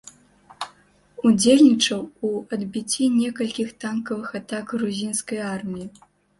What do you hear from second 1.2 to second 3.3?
Удзельнічаў у адбіцці